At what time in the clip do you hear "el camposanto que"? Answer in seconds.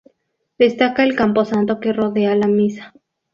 1.03-1.93